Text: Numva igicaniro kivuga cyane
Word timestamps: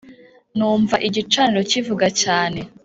Numva 0.57 0.95
igicaniro 1.07 1.61
kivuga 1.71 2.07
cyane 2.21 2.59